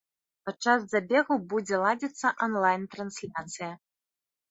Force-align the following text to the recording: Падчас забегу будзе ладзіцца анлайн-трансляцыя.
Падчас 0.47 0.87
забегу 0.93 1.37
будзе 1.53 1.81
ладзіцца 1.85 2.35
анлайн-трансляцыя. 2.49 3.73